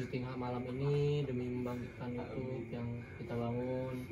syuting 0.00 0.24
malam 0.40 0.64
ini 0.64 1.28
demi 1.28 1.44
membangkitkan 1.60 2.16
YouTube 2.16 2.72
yang 2.72 2.88
kita 3.20 3.36
bangun. 3.36 4.08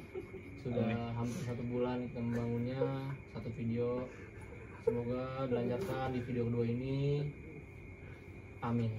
Sudah 0.61 1.17
hampir 1.17 1.41
satu 1.49 1.65
bulan 1.65 2.05
kita 2.13 2.21
membangunnya 2.21 3.09
satu 3.33 3.49
video. 3.57 4.05
Semoga 4.85 5.49
dilancarkan 5.49 6.13
di 6.13 6.21
video 6.29 6.45
kedua 6.53 6.69
ini. 6.69 7.25
Amin. 8.61 8.93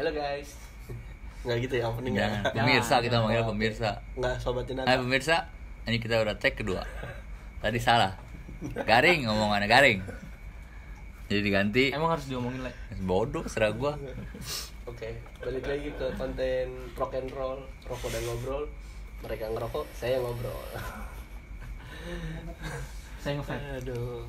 Halo 0.00 0.10
guys. 0.16 0.73
Nggak 1.44 1.58
gitu 1.68 1.74
ya 1.76 1.84
opening 1.92 2.14
Jangan. 2.16 2.40
ya. 2.40 2.50
Pemirsa 2.56 2.94
kita 3.04 3.16
manggil 3.20 3.44
pemirsa. 3.44 3.90
Nggak 4.16 4.34
sobatin 4.40 4.80
Hai 4.80 4.96
pemirsa, 4.96 5.36
ini 5.84 6.00
kita 6.00 6.24
udah 6.24 6.34
tag 6.40 6.56
kedua. 6.56 6.82
Tadi 7.60 7.78
salah. 7.78 8.16
Garing 8.64 9.28
ngomongannya 9.28 9.68
garing. 9.68 10.00
Jadi 11.28 11.40
diganti. 11.40 11.84
emang 11.92 12.16
harus 12.16 12.28
diomongin 12.28 12.60
lagi 12.64 12.76
Bodoh 13.00 13.44
serah 13.48 13.72
gua. 13.72 13.96
Oke, 14.84 15.16
balik 15.40 15.64
lagi 15.64 15.88
ke 15.96 16.06
konten 16.20 16.68
rock 16.92 17.16
and 17.16 17.32
roll, 17.32 17.60
rokok 17.88 18.08
dan 18.12 18.22
ngobrol. 18.28 18.64
Mereka 19.24 19.48
ngerokok, 19.56 19.88
saya 19.96 20.20
ngobrol. 20.20 20.60
saya 23.24 23.40
ngevape 23.40 23.64
Aduh. 23.80 24.28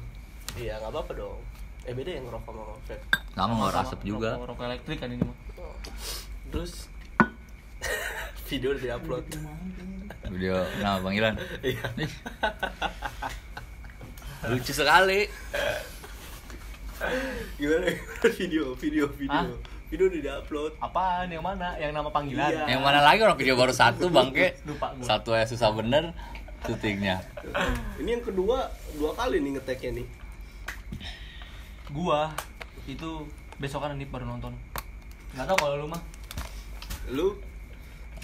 Iya, 0.56 0.80
nggak 0.80 0.92
apa-apa 0.95 1.12
dong. 1.20 1.40
Eh 1.84 1.92
beda 1.92 2.12
yang 2.16 2.26
ngerokok 2.32 2.52
sama 2.56 2.64
vape. 2.72 2.95
Sama 3.36 3.52
nggak 3.59 3.84
asap 3.84 4.00
juga. 4.08 4.30
rokok, 4.40 4.48
rokok 4.56 4.66
elektrik 4.72 4.98
kan 5.04 5.12
ini 5.12 5.23
mah 5.28 5.38
Terus 6.56 6.88
video 8.50 8.68
udah 8.76 8.82
diupload. 8.82 9.24
Video 10.32 10.56
nama 10.82 10.98
panggilan. 11.02 11.34
Iya. 11.62 11.86
Ih. 12.00 12.12
Lucu 14.52 14.72
sekali. 14.73 15.26
Gimana 17.59 17.88
video, 18.36 18.73
video, 18.78 19.06
video. 19.14 19.42
Hah? 19.42 19.48
Video 19.86 20.06
udah 20.09 20.22
diupload. 20.22 20.72
apaan 20.82 21.28
yang 21.30 21.45
mana 21.45 21.78
yang 21.78 21.94
nama 21.94 22.09
panggilan 22.09 22.50
Iya. 22.50 22.64
Yang 22.78 22.82
mana 22.82 23.00
lagi 23.06 23.20
orang 23.22 23.38
video 23.38 23.56
baru 23.56 23.73
satu 23.73 24.10
bangke. 24.10 24.58
Lupa. 24.66 24.94
Satu 25.06 25.36
aja 25.38 25.45
susah 25.45 25.70
bener 25.76 26.16
syutingnya. 26.66 27.22
Ini 28.02 28.20
yang 28.20 28.23
kedua 28.26 28.73
dua 28.98 29.12
kali 29.14 29.38
nih 29.42 29.60
ngeteknya 29.60 30.02
nih. 30.02 30.08
gua 31.94 32.34
itu 32.89 33.30
besokan 33.62 33.94
nih 33.95 34.10
baru 34.10 34.26
nonton 34.26 34.58
nggak 35.38 35.45
tahu 35.48 35.58
kalau 35.62 35.76
lu 35.86 35.88
mah 35.88 36.02
Lu 37.14 37.38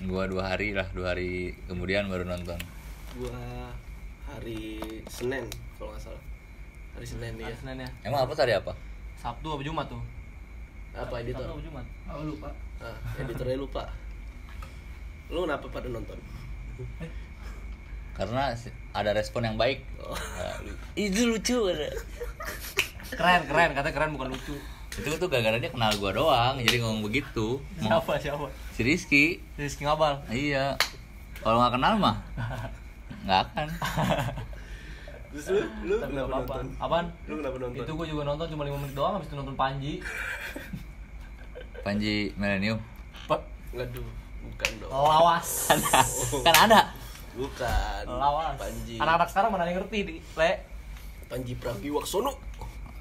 Gua 0.08 0.25
dua 0.25 0.44
hari 0.56 0.73
lah, 0.73 0.88
dua 0.95 1.14
hari 1.14 1.53
kemudian 1.70 2.09
baru 2.09 2.25
nonton. 2.25 2.58
gua 3.20 3.70
hari 4.25 4.80
Senin 5.11 5.44
kalau 5.75 5.92
nggak 5.92 6.02
salah. 6.08 6.23
Hari 6.95 7.06
Senin 7.06 7.36
hari 7.36 7.52
ya. 7.52 7.56
Senin 7.56 7.78
ya 7.84 7.89
Emang 8.08 8.23
apa 8.23 8.34
tadi 8.34 8.52
apa? 8.56 8.72
Sabtu 9.19 9.47
apa 9.53 9.62
Jumat 9.64 9.86
tuh 9.92 10.02
Apa 10.95 11.19
editor? 11.22 11.44
Sabtu 11.44 11.53
apa 11.56 11.64
Jumat 11.64 11.86
oh 12.12 12.23
lupa 12.25 12.50
Ah, 12.81 12.97
editornya 13.19 13.58
lupa. 13.59 13.84
Lu 15.30 15.45
kenapa 15.45 15.69
pada 15.69 15.88
nonton? 15.88 16.17
Karena 18.17 18.52
ada 18.92 19.12
respon 19.14 19.45
yang 19.45 19.56
baik. 19.56 19.86
Oh. 20.02 20.17
Nah, 20.17 20.58
itu 20.97 21.30
lucu 21.30 21.69
keren 23.12 23.44
keren 23.45 23.69
katanya 23.75 23.94
keren 23.94 24.12
bukan 24.16 24.31
lucu 24.34 24.56
itu 24.92 25.08
tuh 25.16 25.28
gara-gara 25.28 25.56
dia 25.56 25.70
kenal 25.70 25.92
gua 25.95 26.11
doang 26.11 26.56
jadi 26.59 26.80
ngomong 26.80 27.02
begitu. 27.02 27.64
Mau- 27.80 27.97
siapa 27.97 28.14
siapa? 28.17 28.47
Si 28.72 28.81
Rizky. 28.81 29.25
Rizky 29.56 29.84
Ngabal? 29.84 30.20
Iya. 30.28 30.75
Kalau 31.39 31.58
nggak 31.58 31.73
kenal 31.73 31.94
mah 31.95 32.16
nggak 33.25 33.39
akan. 33.47 33.67
Terus 35.31 35.45
lu, 35.47 35.59
lu 35.86 35.95
Tapi 35.95 36.12
kenapa 36.12 36.31
nonton? 36.38 36.66
Apaan? 36.75 37.06
Lu 37.23 37.34
kenapa 37.39 37.56
nonton? 37.58 37.80
itu 37.80 37.92
gua 37.94 38.06
juga 38.06 38.23
nonton 38.25 38.45
cuma 38.47 38.64
5 38.64 38.75
menit 38.78 38.94
doang 38.94 39.14
habis 39.16 39.28
itu 39.28 39.36
nonton 39.36 39.56
Panji. 39.56 39.94
Panji 41.85 42.35
Millennium. 42.35 42.78
Pak 43.25 43.41
Waduh, 43.72 44.03
bukan 44.44 44.72
dong. 44.78 44.91
lawas. 44.91 45.72
Kan 46.44 46.56
ada. 46.62 46.91
Bukan. 47.31 48.03
lawas. 48.06 48.59
Panji. 48.59 49.00
anak-anak 49.00 49.28
sekarang 49.31 49.50
mana 49.50 49.63
yang 49.66 49.80
ngerti 49.80 49.97
di? 50.03 50.13
Le. 50.35 50.51
Panji 51.25 51.56
Pragiwaksono. 51.56 52.35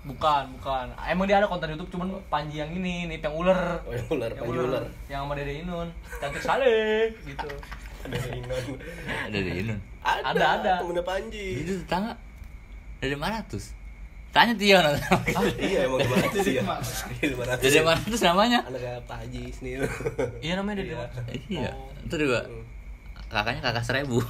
Bukan 0.02 0.48
bukan 0.56 0.86
emang 1.04 1.24
dia 1.24 1.36
ada 1.36 1.46
konten 1.46 1.68
YouTube 1.68 1.90
cuman 1.90 2.08
Panji 2.26 2.56
yang 2.56 2.70
ini 2.70 3.04
nih 3.06 3.18
yang 3.18 3.34
ular 3.34 3.78
Oh, 3.82 3.92
yang 3.92 4.08
ular, 4.08 4.30
yang 4.30 4.40
Panji 4.42 4.58
ular. 4.58 4.84
yang 5.06 5.20
sama 5.22 5.32
Dede 5.34 5.52
Inun 5.60 5.88
cantik 6.16 6.40
sekali 6.40 6.72
gitu 7.22 7.48
Ada 8.00 8.16
Inon. 8.32 8.64
ada 9.04 9.38
di 9.38 9.52
Inun 9.58 9.78
Ada, 10.00 10.20
Ada, 10.26 10.44
ada. 10.56 10.72
Temennya 10.80 11.04
Panji. 11.04 11.46
itu 11.60 11.72
tetangga 11.78 12.16
dari 12.96 13.12
mana 13.14 13.44
tuh 13.44 13.60
tanya 14.30 14.54
Tio 14.54 14.78
nonton 14.78 15.20
iya, 15.58 15.84
emang 15.84 16.00
gimana 16.00 16.26
tuh 16.28 16.40
sih 16.40 16.54
ya? 16.54 16.62
Gimana 17.20 17.52
tuh 17.52 17.62
dari 17.62 17.74
sih? 17.74 17.82
mana 17.82 17.98
tuh 18.00 18.20
namanya 18.22 18.58
Anaknya 18.62 18.94
Pak 19.04 19.16
Haji 19.20 19.42
Snil. 19.50 19.80
iya 20.40 20.52
namanya 20.54 20.76
Dede 20.78 20.94
Iya. 20.96 21.04
iya 21.50 21.70
Oh. 21.74 21.92
itu 22.00 22.16
juga 22.16 22.40
kakaknya 23.28 23.60
kakak 23.60 23.84
seribu 23.84 24.24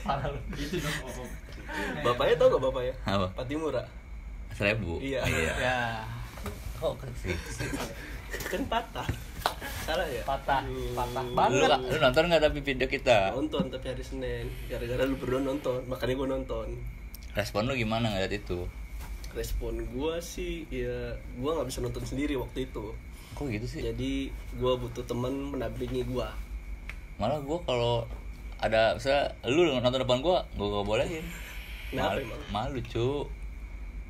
parah 0.00 0.26
lu 0.26 0.38
gitu 0.54 0.78
dong 0.78 1.28
Bapaknya 2.04 2.34
tau 2.36 2.46
gak 2.50 2.62
bapaknya? 2.62 2.94
Apa? 3.06 3.26
Patimura. 3.34 3.82
seribu 4.50 4.98
Iya. 5.00 5.22
ya 5.64 5.78
kok 6.76 6.96
ke 6.96 7.06
situ 7.20 7.48
sih 7.52 7.68
Kan 8.30 8.62
patah. 8.70 9.04
Salah 9.82 10.06
ya? 10.06 10.22
patah 10.22 10.62
Aduh. 10.62 10.94
patah 10.94 11.22
lu, 11.26 11.34
banget 11.34 11.68
lu 11.82 11.96
nonton 11.98 12.22
nggak 12.30 12.42
tapi 12.46 12.58
video 12.62 12.86
kita 12.86 13.34
Nonton 13.34 13.66
tapi 13.68 13.90
hari 13.90 14.04
Senin. 14.06 14.46
Gara-gara 14.70 15.02
lu 15.02 15.18
berdua 15.18 15.42
nonton, 15.42 15.82
makanya 15.90 16.14
gua 16.14 16.28
nonton. 16.38 16.66
respon 17.34 17.66
lu 17.66 17.74
gimana 17.74 18.10
ngeliat 18.10 18.30
itu 18.32 18.66
Respon 19.30 19.82
gua 19.90 20.18
sih 20.22 20.62
ya 20.70 21.14
gua 21.38 21.58
nggak 21.58 21.68
bisa 21.74 21.78
nonton 21.82 22.02
sendiri 22.06 22.34
waktu 22.34 22.66
itu. 22.70 22.94
kok 23.34 23.46
gitu 23.46 23.66
sih 23.66 23.80
Jadi 23.82 24.30
gua 24.58 24.78
butuh 24.78 25.02
teman 25.02 25.54
menampingi 25.54 26.06
gua. 26.06 26.30
malah 27.18 27.42
gua 27.42 27.58
kalau 27.66 28.06
ada 28.58 28.94
misalnya 28.94 29.30
lu 29.46 29.74
nonton 29.74 30.00
depan 30.00 30.22
gua 30.22 30.46
gua 30.54 30.66
gak 30.80 30.86
bolehin 30.86 31.24
Kenapa 31.90 32.08
malu, 32.08 32.20
emang? 32.22 32.40
malu 32.50 32.78
cu 32.82 33.08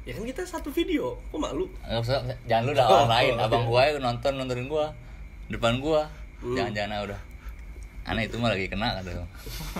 Ya 0.01 0.13
kan 0.13 0.25
kita 0.25 0.43
satu 0.43 0.69
video, 0.69 1.13
kok 1.29 1.37
malu? 1.37 1.69
Nggak 1.81 2.01
usah, 2.01 2.19
jangan 2.45 2.63
lu 2.63 2.73
dah 2.73 2.85
orang 2.85 3.11
lain 3.11 3.33
abang 3.39 3.65
gua 3.65 3.81
ya 3.85 3.97
nonton 3.97 4.33
nontonin 4.35 4.67
gua 4.67 4.89
depan 5.47 5.77
gua 5.79 6.09
Hmm. 6.41 6.57
jangan 6.57 6.73
jangan 6.73 6.91
ah, 6.91 7.01
udah 7.05 7.21
aneh 8.03 8.25
itu 8.25 8.37
mah 8.37 8.49
lagi 8.49 8.65
kena 8.67 8.97
kata 8.97 9.13
gua. 9.13 9.29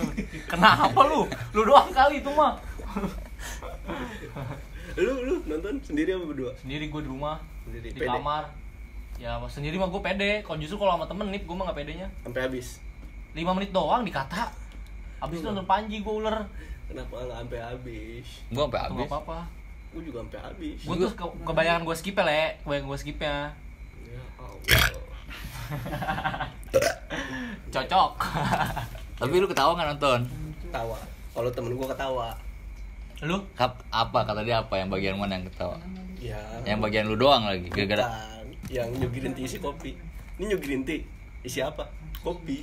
kenapa 0.51 0.99
lu 1.03 1.25
lu 1.51 1.61
doang 1.63 1.89
kali 1.89 2.21
itu 2.21 2.29
mah 2.29 2.53
Lu 4.93 5.11
lu 5.23 5.35
nonton 5.43 5.81
sendiri 5.81 6.13
apa 6.13 6.25
berdua? 6.25 6.51
sendiri 6.55 6.85
gue 6.85 7.01
di 7.01 7.09
rumah 7.09 7.41
Sendiri, 7.63 7.87
di 7.89 7.97
pede? 7.97 8.13
kamar 8.13 8.43
ya 9.17 9.41
sendiri 9.43 9.75
mah 9.75 9.87
gue 9.87 10.01
pede 10.01 10.31
kalau 10.41 10.57
justru 10.57 10.77
kalau 10.77 10.93
sama 10.93 11.05
temen 11.05 11.29
nih 11.29 11.41
gue 11.41 11.55
mah 11.55 11.65
gak 11.65 11.77
pedenya 11.77 12.07
Sampai 12.21 12.41
habis. 12.43 12.77
5 13.31 13.41
menit 13.51 13.71
doang 13.71 14.01
dikata 14.01 14.53
abis 15.19 15.37
itu 15.37 15.47
nonton 15.47 15.65
Panji 15.65 15.97
gue 15.97 16.13
ular 16.13 16.45
Kenapa 16.91 17.13
nggak 17.17 17.37
sampai 17.37 17.59
habis? 17.59 18.27
gua 18.47 18.63
sampai 18.65 18.81
habis 18.83 19.07
apa-apa 19.07 19.39
Gua 19.89 20.01
juga 20.01 20.17
sampai 20.21 20.39
habis. 20.41 20.79
gue 20.81 20.95
tuh 20.97 21.09
ke 21.09 21.25
kebayangan 21.41 21.81
gue 21.81 21.95
skip 21.95 22.13
ya 22.13 22.23
le 22.23 22.43
kebayangan 22.61 22.85
gue 22.85 22.97
skipnya 22.97 23.35
Ya 24.01 24.21
Allah. 24.37 25.19
cocok 27.69 28.11
tapi 29.19 29.33
lu 29.33 29.47
ketawa 29.47 29.71
nggak 29.73 29.89
nonton 29.95 30.19
Ketawa. 30.61 30.97
Kalau 31.31 31.49
temen 31.49 31.71
gua 31.73 31.87
ketawa. 31.87 32.27
lu 33.21 33.37
Kap, 33.53 33.79
apa 33.87 34.19
kata 34.21 34.41
dia 34.41 34.59
apa 34.59 34.75
yang 34.75 34.87
bagian 34.87 35.15
mana 35.15 35.35
yang 35.35 35.45
ketawa 35.45 35.77
Ya. 36.17 36.37
yang 36.63 36.77
bagian 36.79 37.05
lu 37.05 37.15
doang 37.15 37.43
lagi 37.43 37.65
gara-gara. 37.67 38.05
Yang 38.67 38.87
nyugirin 38.95 39.33
isi 39.35 39.57
kopi. 39.57 39.97
Ini 40.37 40.53
nyugirin 40.53 40.83
tea 40.83 41.01
isi 41.41 41.59
apa? 41.59 41.89
Kopi. 42.21 42.61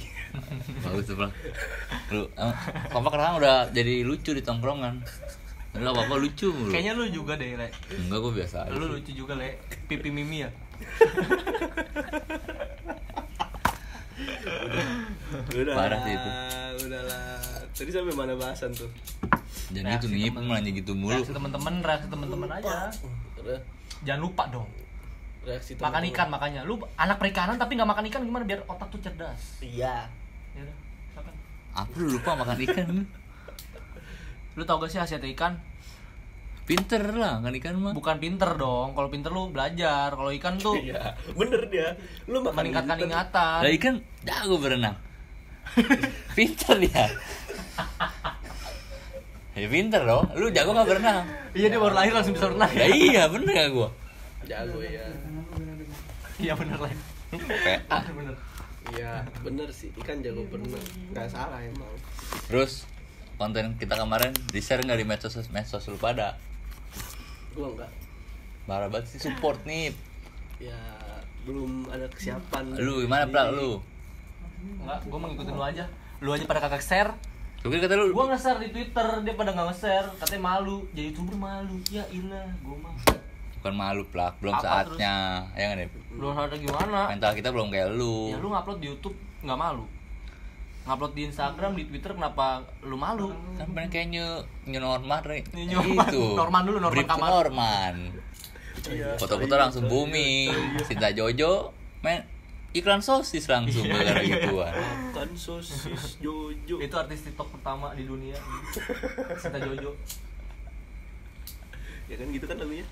bagus 0.87 1.11
tuh 1.11 1.17
Bang. 1.19 1.33
lu 2.15 2.31
eh, 2.31 2.55
kompak 2.95 3.11
sekarang 3.11 3.43
udah 3.43 3.57
jadi 3.75 4.07
lucu 4.07 4.31
di 4.31 4.43
tongkrongan 4.45 5.03
lu 5.75 5.89
apa 5.89 6.07
apa 6.07 6.15
lucu 6.15 6.49
lu 6.55 6.71
kayaknya 6.71 6.95
lu 6.95 7.11
juga 7.11 7.35
deh 7.35 7.59
le 7.59 7.69
enggak 7.91 8.19
gua 8.23 8.33
biasa 8.39 8.71
aja 8.71 8.73
lu 8.73 8.87
sih. 8.87 8.93
lucu 8.95 9.11
juga 9.19 9.35
le 9.35 9.59
pipi 9.91 10.11
mimi 10.15 10.47
ya 10.47 10.51
Udah. 15.49 15.75
Parah 15.75 15.99
sih 16.07 16.13
itu. 16.15 16.31
Udahlah. 16.87 17.41
Tadi 17.73 17.91
sampai 17.91 18.15
mana 18.15 18.35
bahasan 18.39 18.71
tuh? 18.75 18.91
jangan 19.69 20.01
gitu 20.01 20.07
Reaksi 20.09 20.33
nih 20.33 20.49
nanya 20.49 20.71
gitu 20.73 20.93
mulu 20.97 21.13
reaksi 21.13 21.33
temen-temen 21.37 21.75
reaksi 21.85 22.09
temen-temen 22.09 22.49
aja 22.49 22.89
Udah. 23.37 23.61
jangan 24.05 24.21
lupa 24.25 24.45
dong 24.49 24.69
Reaksi 25.49 25.73
makan 25.75 25.83
temen-temen. 25.99 26.11
ikan 26.11 26.29
makanya 26.29 26.61
lu 26.63 26.75
anak 26.95 27.17
perikanan 27.17 27.57
tapi 27.57 27.75
nggak 27.75 27.89
makan 27.89 28.05
ikan 28.07 28.21
gimana 28.23 28.45
biar 28.45 28.61
otak 28.65 28.89
tuh 28.89 29.01
cerdas 29.01 29.59
Iya. 29.59 30.05
ya 30.53 30.65
lu 31.95 32.13
lupa 32.13 32.35
makan 32.35 32.59
ikan 32.61 32.89
lu 34.57 34.63
tau 34.63 34.77
gak 34.77 34.91
sih 34.91 34.99
khasiat 34.99 35.23
ikan 35.33 35.55
pinter 36.65 37.01
lah 37.13 37.39
makan 37.39 37.55
ikan 37.57 37.75
mah 37.79 37.93
bukan 37.93 38.19
pinter 38.19 38.51
dong 38.55 38.93
kalau 38.93 39.09
pinter 39.09 39.31
lu 39.31 39.49
belajar 39.49 40.11
kalau 40.11 40.29
ikan 40.31 40.59
tuh 40.59 40.77
Iya. 40.85 41.15
Bener 41.33 41.63
dia. 41.67 41.89
Lu 42.27 42.43
makan 42.43 42.55
meningkatkan 42.61 42.97
ikan. 42.97 43.07
ingatan 43.07 43.59
lah 43.63 43.73
ikan 43.73 43.95
jago 44.21 44.57
berenang 44.59 44.97
Pinter 46.37 46.77
dia. 46.79 47.05
Ya 49.53 49.67
pinter 49.67 50.01
dong. 50.01 50.23
Lu 50.33 50.49
jago 50.49 50.71
nggak 50.71 50.89
berenang? 50.89 51.27
Iya 51.51 51.67
dia 51.69 51.79
baru 51.79 51.93
lahir 51.93 52.13
langsung 52.13 52.33
bisa 52.33 52.47
berenang. 52.47 52.71
Ya 52.71 52.87
iya 52.87 53.23
bener 53.27 53.51
gak 53.51 53.71
gua? 53.71 53.89
Jago 54.45 54.79
ya 54.79 55.07
Iya 56.39 56.55
bener 56.55 56.79
lah. 56.79 56.93
PA. 57.35 57.99
Bener. 58.09 58.35
iya 58.89 59.27
bener 59.43 59.69
sih 59.79 59.91
ikan 59.99 60.23
jago 60.23 60.47
berenang 60.47 60.81
nggak 61.11 61.29
salah 61.29 61.59
emang 61.59 61.91
Terus 62.47 62.87
konten 63.35 63.75
kita 63.75 63.95
kemarin 63.95 64.33
di 64.49 64.61
share 64.61 64.81
nggak 64.81 64.97
di 64.97 65.07
medsos 65.07 65.35
medsos 65.49 65.83
lu 65.85 65.99
pada? 65.99 66.39
gua 67.53 67.69
enggak 67.69 67.91
Parah 68.65 68.87
banget 68.87 69.11
sih 69.11 69.21
support 69.21 69.59
nih. 69.65 69.91
ya 70.59 70.79
belum 71.43 71.89
ada 71.89 72.07
kesiapan 72.09 72.77
Lu 72.77 73.01
gimana 73.01 73.25
plak 73.25 73.51
lu? 73.51 73.81
Enggak, 74.79 75.01
gua 75.07 75.19
mau 75.19 75.29
ngikutin 75.29 75.55
lu 75.55 75.65
aja. 75.65 75.85
Lu 76.19 76.31
aja 76.31 76.45
pada 76.45 76.61
kagak 76.61 76.83
share. 76.83 77.13
Lu 77.63 77.71
kira 77.71 77.85
kata 77.85 77.95
lu 77.95 78.11
Gua 78.11 78.29
nge-share 78.29 78.59
di 78.59 78.69
Twitter, 78.69 79.07
dia 79.23 79.33
pada 79.33 79.51
nggak 79.51 79.67
nge-share. 79.71 80.09
Katanya 80.19 80.43
malu, 80.45 80.85
jadi 80.93 81.11
youtuber 81.11 81.35
malu. 81.35 81.79
Ya 81.89 82.05
ilah, 82.11 82.47
gua 82.61 82.77
mah. 82.79 82.95
Bukan 83.59 83.75
malu 83.75 84.03
plak, 84.07 84.39
belum 84.39 84.55
Apa 84.55 84.63
saatnya. 84.63 85.45
Ya 85.59 85.65
nggak 85.75 85.79
nih? 85.83 85.89
Lu 86.15 86.31
ada 86.31 86.55
gimana? 86.55 87.11
Mental 87.11 87.33
kita 87.35 87.49
belum 87.51 87.69
kayak 87.75 87.91
lu. 87.99 88.31
Ya 88.31 88.39
lu 88.39 88.49
ngupload 88.55 88.79
di 88.79 88.87
YouTube 88.87 89.17
nggak 89.43 89.59
malu. 89.59 89.85
Ngupload 90.87 91.13
di 91.13 91.23
Instagram, 91.29 91.73
di 91.75 91.85
Twitter 91.91 92.15
kenapa 92.15 92.63
lu 92.87 92.97
malu? 92.97 93.35
Kan 93.59 93.69
pengen 93.75 93.91
kayak 93.91 94.09
new, 94.15 94.29
new 94.71 94.81
Norman 94.81 95.21
Re. 95.27 95.43
New 95.53 95.67
Norman. 95.69 96.07
Itu. 96.09 96.25
Norman 96.41 96.63
dulu, 96.65 96.77
to 96.79 97.03
kamar. 97.05 97.29
Norman. 97.29 97.95
Foto-foto 99.19 99.55
langsung 99.59 99.85
booming. 99.91 100.55
Sinta 100.87 101.11
Jojo 101.11 101.75
main 101.99 102.23
iklan 102.71 103.03
sosis 103.03 103.51
langsung 103.51 103.91
gara-gara 103.91 104.23
gituan. 104.23 104.71
kan 105.11 105.27
sosis 105.35 106.23
jojo 106.23 106.79
Itu 106.79 106.95
artis 106.95 107.27
TikTok 107.27 107.59
pertama 107.59 107.91
di 107.99 108.07
dunia. 108.07 108.39
Sinta 109.43 109.59
Jojo. 109.59 109.99
ya 112.09 112.17
kan 112.17 112.25
gitu 112.33 112.49
kan 112.49 112.57
lagunya 112.57 112.89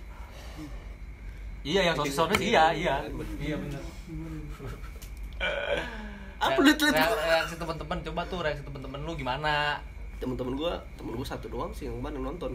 Iya, 1.67 1.81
yang 1.83 1.97
sosis 1.99 2.15
sosis 2.15 2.39
iya, 2.41 2.71
iya. 2.71 2.95
Iya 3.37 3.57
benar. 3.59 3.83
apa 6.37 6.59
liat 6.63 6.79
liat 6.79 6.95
Re- 6.95 7.23
reaksi 7.27 7.57
teman-teman 7.57 7.99
coba 8.03 8.21
tuh 8.25 8.39
reaksi 8.41 8.63
teman-teman 8.63 9.01
lu 9.03 9.13
gimana? 9.15 9.81
temen-temen 10.17 10.55
gua 10.55 10.79
temen 10.95 11.13
gua 11.13 11.27
satu 11.27 11.51
doang 11.51 11.69
sih 11.73 11.85
yang 11.85 11.99
kemarin 11.99 12.23
nonton 12.23 12.53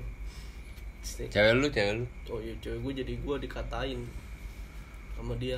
Cewek 1.04 1.54
lu, 1.54 1.68
cewek 1.68 1.94
lu. 1.98 2.06
oh 2.30 2.40
iya 2.40 2.54
cewek 2.58 2.80
gua 2.80 2.94
jadi 2.96 3.14
gua 3.20 3.36
dikatain 3.38 4.00
sama 5.14 5.34
dia 5.36 5.58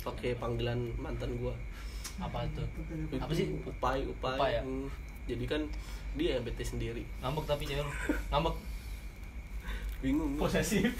pakai 0.00 0.34
panggilan 0.34 0.78
mantan 0.96 1.30
gua 1.36 1.54
Apa 2.18 2.42
tuh? 2.50 2.66
Itu 3.06 3.14
Apa 3.20 3.30
sih? 3.30 3.46
upai 3.60 4.02
upai, 4.02 4.34
Upai 4.34 4.50
ya? 4.54 4.62
Hmm. 4.62 4.90
jadi 5.26 5.44
kan 5.46 5.62
dia 6.16 6.34
yang 6.34 6.42
bete 6.42 6.64
sendiri 6.64 7.06
Ngambek 7.20 7.44
tapi 7.46 7.62
cewek 7.62 7.82
lu. 7.82 7.92
Ngambek 8.32 8.54
bingung 9.98 10.34
posesif. 10.34 10.94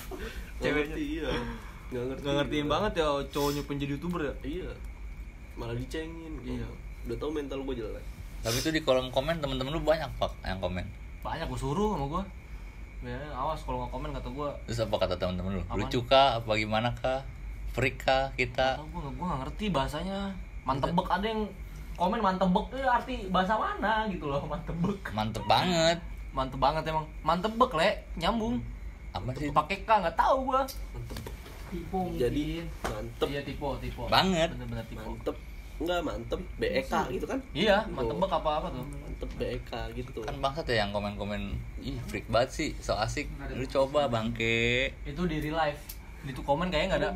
Ceweknya. 0.58 0.94
iya 0.94 1.30
nggak 1.88 2.02
ngerti 2.04 2.22
Gak 2.22 2.34
ngertiin 2.36 2.64
gua. 2.64 2.72
banget 2.74 2.92
ya 2.96 3.08
cowoknya 3.26 3.62
penjadi 3.64 3.90
youtuber 3.92 4.20
ya. 4.22 4.34
iya 4.42 4.70
malah 5.54 5.74
dicengin 5.74 6.34
iya 6.42 6.68
udah 7.04 7.16
tau 7.16 7.30
mental 7.30 7.60
gua 7.60 7.74
jelek 7.74 8.04
Tapi 8.38 8.56
itu 8.56 8.70
di 8.70 8.80
kolom 8.80 9.08
komen 9.08 9.34
temen-temen 9.36 9.72
lu 9.72 9.82
banyak 9.82 10.06
pak 10.14 10.30
yang 10.42 10.62
komen. 10.62 10.86
Banyak 11.20 11.50
gue 11.50 11.58
suruh 11.58 11.90
sama 11.92 12.06
gue. 12.06 12.22
Ya, 13.04 13.18
awas 13.34 13.58
kalau 13.62 13.82
nggak 13.82 13.90
komen 13.90 14.14
kata 14.14 14.28
gue. 14.28 14.48
Terus 14.64 14.78
apa 14.80 14.94
kata 14.96 15.14
temen-temen 15.16 15.50
lu? 15.54 15.62
Apaan? 15.64 15.78
Lucu 15.80 16.00
kah? 16.06 16.38
Apa 16.38 16.54
gimana 16.54 16.94
kah? 16.94 17.26
Freak 17.68 17.98
kah 17.98 18.30
kita? 18.32 18.78
Gue 18.78 19.02
gue 19.02 19.26
nggak 19.26 19.40
ngerti 19.42 19.64
bahasanya. 19.68 20.30
Mantebek 20.62 21.08
ada 21.08 21.26
yang 21.26 21.50
komen 21.94 22.22
mantebek 22.22 22.64
itu 22.70 22.86
arti 22.86 23.14
bahasa 23.26 23.58
mana 23.58 24.06
gitu 24.06 24.30
loh 24.30 24.38
mantebek. 24.54 25.02
Mantep 25.10 25.42
banget. 25.44 25.98
Mantep 26.30 26.58
banget 26.62 26.82
emang. 26.86 27.06
Mantebek 27.20 27.70
le 27.74 27.90
nyambung. 28.14 28.62
Apa 29.10 29.34
sih? 29.34 29.50
Pakai 29.50 29.82
K 29.82 29.90
nggak 29.98 30.14
tahu 30.14 30.46
gue. 30.46 30.62
mantep 30.94 31.16
Tipe 31.68 32.00
jadi 32.16 32.44
mantep. 32.82 33.28
Iya 33.28 33.40
tipe 33.42 33.66
tipe. 33.78 34.02
Banget. 34.06 34.48
Bener-bener 34.56 34.84
tipe. 34.84 34.98
mantep. 34.98 35.36
Enggak 35.78 36.00
mantep. 36.02 36.40
BEK 36.56 36.92
gitu 37.12 37.26
kan? 37.26 37.38
Iya 37.52 37.86
mantebek 37.86 38.30
apa 38.32 38.50
apa 38.58 38.66
tuh. 38.70 38.84
mantep 38.84 39.30
BEK 39.36 39.70
gitu. 39.94 40.20
Kan 40.22 40.36
bangsat 40.38 40.66
ya 40.66 40.82
yang 40.82 40.90
komen-komen 40.90 41.54
Ih 41.78 41.98
freak 42.06 42.26
banget 42.26 42.50
sih 42.50 42.70
So 42.78 42.94
asik. 42.94 43.28
Lu 43.52 43.64
coba 43.64 44.06
bangke. 44.06 44.90
Itu 45.02 45.24
di 45.24 45.38
real 45.38 45.54
life. 45.54 45.82
Itu 46.22 46.40
komen 46.40 46.68
kayaknya 46.68 46.88
nggak 46.88 47.02
ada. 47.02 47.10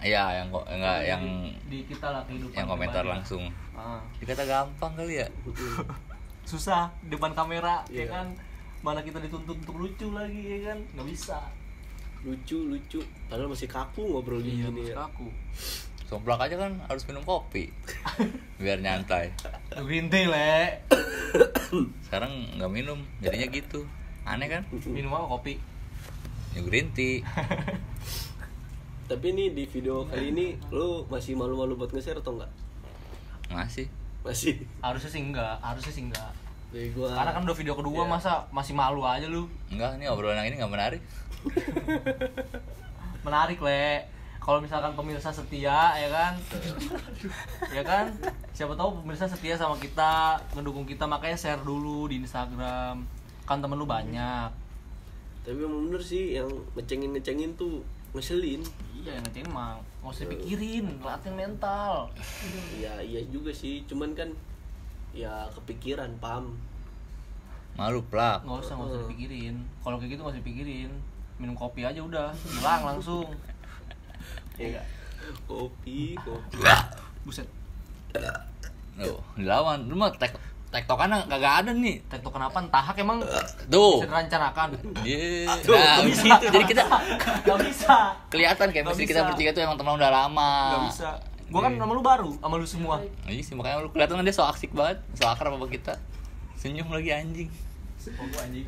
Iya 0.00 0.24
yang 0.32 0.48
kok 0.48 0.64
enggak 0.64 0.98
yang 1.04 1.22
di 1.68 1.84
kita 1.84 2.08
lah 2.08 2.24
kehidupan. 2.24 2.56
yang 2.56 2.66
komentar 2.66 3.04
langsung. 3.04 3.44
Ah. 3.72 4.00
Dikata 4.16 4.44
gampang 4.44 4.92
kali 4.94 5.20
ya. 5.20 5.28
Susah 6.50 6.88
depan 7.04 7.30
kamera 7.30 7.84
ya 7.86 8.02
Iya. 8.02 8.06
kan? 8.08 8.26
Mana 8.80 9.04
kita 9.04 9.20
dituntut 9.20 9.56
untuk 9.56 9.76
lucu 9.76 10.08
lagi 10.10 10.40
ya 10.40 10.72
kan? 10.72 10.78
Nggak 10.96 11.06
bisa 11.06 11.36
lucu 12.20 12.58
lucu. 12.66 13.00
Padahal 13.26 13.48
masih 13.48 13.66
kaku 13.66 14.04
ngobrol 14.04 14.40
iya 14.40 14.68
gini 14.68 14.84
terus 14.84 14.92
ya. 14.92 14.96
kaku. 15.06 15.28
Somplak 16.04 16.42
aja 16.42 16.58
kan 16.58 16.72
harus 16.84 17.06
minum 17.06 17.22
kopi. 17.22 17.70
Biar 18.60 18.78
nyantai. 18.78 19.30
Green 19.86 20.10
tea 20.10 20.26
le 20.26 20.82
Sekarang 22.02 22.32
nggak 22.58 22.70
minum 22.70 22.98
Jadinya 23.22 23.46
gitu. 23.48 23.86
Aneh 24.26 24.50
kan? 24.50 24.62
minum 24.84 25.14
apa 25.14 25.30
kopi? 25.30 25.54
Ya 26.52 26.60
green 26.60 26.90
tea. 26.92 27.22
Tapi 29.10 29.26
ini 29.34 29.50
di 29.50 29.66
video 29.66 30.06
kali 30.06 30.30
ini 30.30 30.46
lu 30.70 31.02
masih 31.06 31.34
malu-malu 31.34 31.74
buat 31.74 31.90
nge-share 31.90 32.18
atau 32.18 32.38
enggak 32.38 32.50
Masih. 33.50 33.86
Masih. 34.22 34.62
Harusnya 34.78 35.10
sih 35.10 35.22
enggak 35.22 35.56
harusnya 35.58 35.90
sih 35.90 36.04
enggak 36.06 36.30
dari 36.70 36.94
gua 36.94 37.10
karena 37.10 37.34
kan 37.34 37.42
udah 37.42 37.56
video 37.58 37.74
kedua 37.74 38.06
Iya. 38.06 38.10
masa 38.14 38.32
masih 38.54 38.78
malu 38.78 39.02
aja 39.02 39.26
lu? 39.26 39.50
Enggak, 39.66 39.98
ini 39.98 40.06
obrolan 40.06 40.38
yang 40.38 40.54
ini 40.54 40.62
nggak 40.62 40.70
menarik 40.70 41.02
menarik 43.26 43.60
le. 43.60 44.04
Kalau 44.40 44.56
misalkan 44.64 44.96
pemirsa 44.96 45.28
setia 45.28 45.92
ya 46.00 46.08
kan? 46.08 46.32
Ya 47.68 47.84
kan? 47.84 48.08
Siapa 48.56 48.72
tahu 48.72 49.04
pemirsa 49.04 49.28
setia 49.28 49.52
sama 49.52 49.76
kita 49.76 50.40
ngedukung 50.56 50.88
kita 50.88 51.04
makanya 51.04 51.36
share 51.36 51.60
dulu 51.60 52.08
di 52.08 52.24
Instagram. 52.24 53.04
Kan 53.44 53.60
temen 53.60 53.76
lu 53.76 53.84
banyak. 53.84 54.48
Tapi 55.44 55.60
emang 55.60 55.92
bener 55.92 56.00
sih 56.00 56.40
yang 56.40 56.48
ngecengin 56.72 57.12
ngecengin 57.12 57.52
tuh 57.60 57.84
ngeselin. 58.16 58.64
Iya 58.96 59.20
yang 59.20 59.24
ngecengin 59.28 59.52
mah 59.52 59.76
nggak 60.00 60.12
usah 60.16 60.24
dipikirin 60.24 60.86
latihan 61.04 61.36
mental. 61.36 62.08
Ya 62.80 62.96
iya 63.04 63.20
juga 63.28 63.52
sih 63.52 63.84
cuman 63.84 64.16
kan 64.16 64.32
ya 65.12 65.52
kepikiran 65.52 66.16
pam 66.16 66.56
Malu 67.76 68.00
plak. 68.08 68.48
Nggak 68.48 68.64
usah 68.64 68.72
nggak 68.80 68.88
usah 68.88 69.00
dipikirin. 69.04 69.56
Kalau 69.84 70.00
kayak 70.00 70.16
gitu 70.16 70.20
nggak 70.24 70.32
usah 70.32 70.42
dipikirin 70.42 70.92
minum 71.40 71.56
kopi 71.56 71.88
aja 71.88 71.98
udah 72.04 72.28
hilang 72.44 72.84
langsung. 72.84 73.24
Ya 74.60 74.84
kopi 75.48 76.14
kopi. 76.20 76.56
Buset. 77.24 77.48
Tuh, 79.00 79.20
dilawan. 79.40 79.88
Lu 79.88 79.96
mah 79.96 80.12
tek 80.20 80.36
tektokan 80.70 81.10
kagak 81.26 81.64
ada 81.64 81.70
nih. 81.72 82.04
Tektok 82.06 82.36
kenapa 82.36 82.60
tahak 82.68 82.96
emang 83.00 83.24
Tuh. 83.72 84.04
bisa 84.04 84.06
direncanakan. 84.06 84.68
Iya, 85.02 85.48
Tuh, 85.64 85.74
nah, 85.74 86.04
bisa. 86.04 86.22
situ. 86.28 86.46
Jadi 86.52 86.64
kita 86.68 86.84
nggak 87.48 87.58
bisa. 87.64 87.96
Kelihatan 88.28 88.66
kayak 88.68 88.84
mesti 88.92 89.04
kita 89.08 89.24
bertiga 89.24 89.50
tuh 89.56 89.62
emang 89.64 89.80
teman 89.80 89.96
udah 89.96 90.10
lama. 90.12 90.52
nggak 90.76 90.84
bisa. 90.92 91.08
Gua 91.50 91.66
kan 91.66 91.74
nama 91.74 91.90
lu 91.90 92.04
baru 92.04 92.30
sama 92.38 92.54
lu 92.60 92.68
semua. 92.68 93.02
Iya 93.26 93.42
sih 93.42 93.58
makanya 93.58 93.82
lu 93.82 93.90
kelihatan 93.90 94.20
kan 94.20 94.24
dia 94.28 94.36
so 94.36 94.46
asik 94.46 94.70
banget, 94.70 95.02
so 95.18 95.26
akrab 95.26 95.56
sama 95.56 95.66
kita. 95.66 95.98
Senyum 96.54 96.92
lagi 96.92 97.10
anjing. 97.10 97.50
oh 98.16 98.26
gua 98.32 98.40
anjing 98.48 98.64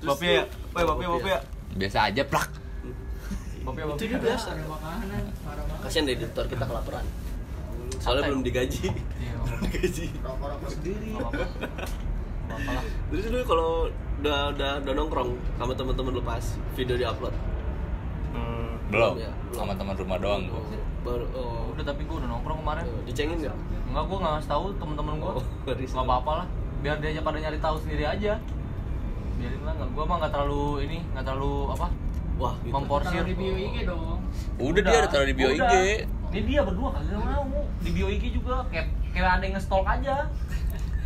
bapnya 0.00 0.30
ya 0.32 0.44
Woi, 0.72 0.84
bapnya 0.86 1.08
bapnya 1.12 1.38
Biasa 1.70 1.98
aja 2.10 2.22
plak. 2.26 2.50
bapnya 3.60 3.82
itu 3.84 3.90
bapnya 3.92 4.06
juga 4.08 4.18
biasa 4.24 4.48
kasian 5.84 6.02
deh 6.08 6.14
editor 6.16 6.44
kita 6.48 6.64
kelaparan 6.64 7.04
soalnya 8.00 8.24
Santai. 8.24 8.28
belum 8.32 8.40
digaji 8.42 8.86
iya 9.20 9.34
digaji 9.68 10.04
nggak 10.16 10.32
apa-apa 10.32 11.42
lah 12.72 12.84
terus 13.12 13.24
lu 13.30 13.38
kalau 13.46 13.70
udah 14.20 14.38
udah 14.56 14.70
udah 14.82 14.92
nongkrong 14.96 15.30
sama 15.60 15.72
teman-teman 15.76 16.10
lu 16.16 16.22
pas 16.24 16.44
video 16.74 16.96
diupload 16.96 17.34
Belum. 18.90 19.14
ya, 19.22 19.30
belum. 19.30 19.54
Sama 19.54 19.72
teman 19.78 19.94
rumah 19.94 20.18
doang 20.18 20.50
gua. 20.50 20.58
baru 21.06 21.22
oh, 21.38 21.70
udah 21.72 21.84
tapi 21.86 22.02
gua 22.10 22.18
udah 22.18 22.28
nongkrong 22.34 22.58
kemarin 22.58 22.84
dicengin 23.06 23.38
nggak 23.38 23.54
Enggak, 23.86 24.04
gua 24.10 24.16
nggak 24.18 24.32
ngasih 24.38 24.50
tahu 24.50 24.64
temen-temen 24.82 25.14
gua. 25.18 25.32
Oh, 25.38 25.44
risih. 25.74 25.94
Nggak 25.98 26.06
apa-apa 26.10 26.32
lah. 26.42 26.46
Biar 26.82 26.96
dia 26.98 27.08
aja 27.14 27.22
pada 27.22 27.38
nyari 27.38 27.58
tahu 27.58 27.76
sendiri 27.82 28.04
aja. 28.06 28.32
Biarin 29.40 29.60
lah, 29.64 29.72
nggak- 29.74 29.90
gua 29.90 30.04
mah 30.04 30.16
nggak 30.20 30.32
terlalu 30.32 30.64
ini, 30.84 30.98
nggak 31.10 31.24
terlalu 31.24 31.52
apa, 31.72 31.86
wah 32.36 32.54
gitu. 32.60 32.72
memporsir. 32.72 33.22
di 33.24 33.34
bio 33.34 33.54
IG 33.54 33.76
dong 33.84 34.20
Udah, 34.58 34.82
dia 34.82 34.98
udah 34.98 35.10
taruh 35.10 35.26
di 35.26 35.34
bio 35.34 35.48
udah. 35.48 35.64
IG. 35.64 35.74
Ini 36.30 36.40
dia 36.46 36.60
berdua 36.62 36.88
kagak 36.92 37.18
mau. 37.18 37.44
Di 37.80 37.90
bio 37.90 38.06
IG 38.06 38.24
juga 38.30 38.62
kayak 38.68 38.86
kayak 39.10 39.30
ada 39.34 39.42
yang 39.42 39.54
nge-stalk 39.56 39.86
aja. 39.88 40.14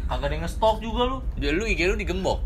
Kagak 0.04 0.26
ada 0.26 0.34
yang 0.34 0.44
nge-stalk 0.44 0.76
juga 0.78 1.00
lu. 1.06 1.16
Dia 1.34 1.50
lu 1.50 1.64
IG 1.64 1.80
lu 1.86 1.96
digembok. 1.96 2.38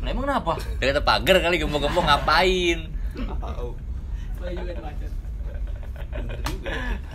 Lah 0.00 0.08
emang 0.08 0.24
kenapa? 0.26 0.52
Dia 0.76 0.90
kata 0.90 1.02
pagar 1.02 1.36
kali 1.38 1.56
gembok-gembok 1.56 2.04
ngapain? 2.04 2.78
Tahu. 3.14 3.68
gue 4.40 4.48
juga 4.50 4.72
ada 4.72 4.82
macet 4.82 5.12
Bener 6.10 6.38
juga. 6.42 6.70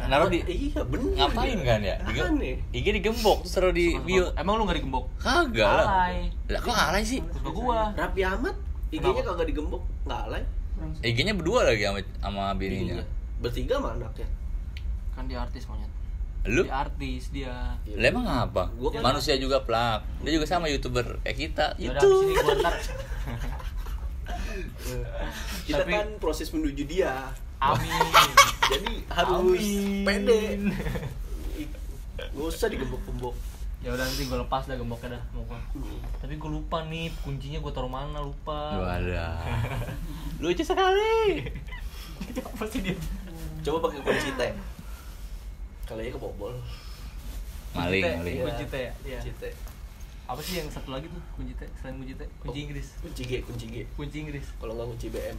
Naruh 0.06 0.28
di 0.28 0.40
Iya 0.42 0.80
bener. 0.82 1.12
ngapain 1.18 1.60
kan 1.62 1.80
ya? 1.80 1.96
Di, 2.02 2.16
Aneh. 2.18 2.56
IG 2.72 2.86
digembok 2.94 3.44
terus 3.44 3.54
taruh 3.54 3.72
di 3.72 3.96
bio. 4.00 4.32
Emang 4.34 4.56
lu 4.56 4.64
gak 4.64 4.80
digembok? 4.80 5.06
Kagak 5.18 5.68
lah. 5.68 5.88
Alay. 6.02 6.32
Lah 6.48 6.60
kok 6.60 6.72
alay 6.72 7.04
sih? 7.04 7.20
Terus 7.20 7.42
ke 7.42 7.52
gua. 7.52 7.92
Rapi 7.92 8.22
amat. 8.26 8.56
IG-nya 8.88 9.24
kagak 9.26 9.48
digembok, 9.48 9.84
nggak 10.04 10.20
alay. 10.24 10.44
IG-nya 11.02 11.34
berdua 11.34 11.66
lagi 11.66 11.84
sama 11.84 12.00
sama 12.18 12.44
bininya. 12.54 13.04
Bertiga 13.38 13.76
sama 13.76 13.92
anaknya. 13.94 14.28
Kan 15.12 15.28
dia 15.28 15.40
artis 15.42 15.64
monyet. 15.66 15.92
Lu? 16.46 16.62
Dia 16.62 16.76
artis 16.80 17.24
dia. 17.30 17.76
Lah 17.76 18.08
emang 18.08 18.24
apa? 18.24 18.72
Gua 18.72 18.90
kan- 18.90 19.04
Manusia 19.04 19.36
juga 19.36 19.60
plak. 19.60 20.08
Dia 20.22 20.32
juga 20.32 20.46
sama 20.46 20.68
youtuber 20.68 21.20
kayak 21.22 21.36
kita. 21.36 21.66
Yaudah, 21.76 22.00
Itu. 22.00 22.12
Kita 25.66 25.82
Tapi- 25.82 25.92
kan 25.92 26.08
proses 26.18 26.48
menuju 26.50 26.86
dia. 26.86 27.34
Amin. 27.68 28.02
Jadi 28.66 28.94
harus 29.08 29.62
Amin. 29.62 30.04
pede. 30.04 30.42
Gak 32.16 32.30
usah 32.36 32.68
digembok-gembok. 32.68 33.36
Ya 33.80 33.94
udah 33.94 34.02
nanti 34.02 34.26
gua 34.26 34.42
lepas 34.42 34.66
dah 34.66 34.74
gemboknya 34.74 35.14
dah 35.14 35.24
mau 35.32 35.46
gua. 35.46 35.62
Hmm. 35.72 36.02
Tapi 36.18 36.36
gua 36.36 36.52
lupa 36.52 36.78
nih 36.84 37.14
kuncinya 37.22 37.60
gua 37.60 37.70
taruh 37.70 37.88
mana 37.88 38.20
lupa. 38.20 38.74
Wadah. 38.76 39.38
Lucu 40.42 40.62
sekali. 40.62 41.46
Apa 42.36 42.66
sih 42.66 42.82
dia? 42.82 42.98
Coba 43.62 43.90
pakai 43.90 44.02
kunci 44.02 44.30
T. 44.32 44.42
Kalau 45.86 46.02
ya 46.02 46.10
kebobol. 46.10 46.54
Maling, 47.74 48.04
maling. 48.20 48.36
Kunci 48.42 48.66
T 48.66 48.76
ya. 48.80 48.92
Kunci 49.22 49.32
T. 49.38 49.44
Apa 50.26 50.42
sih 50.42 50.58
yang 50.58 50.66
satu 50.68 50.90
lagi 50.90 51.06
tuh 51.06 51.22
kunci 51.36 51.54
T 51.54 51.62
selain 51.78 52.02
kunci 52.02 52.18
T? 52.18 52.26
Kunci 52.42 52.58
Oh. 52.58 52.64
Inggris. 52.66 52.88
Kunci 52.98 53.22
G, 53.22 53.32
kunci 53.46 53.66
G. 53.70 53.76
Kunci 53.94 54.18
Inggris. 54.20 54.46
Kalau 54.58 54.74
nggak 54.74 54.90
kunci 54.92 55.08
BM, 55.10 55.38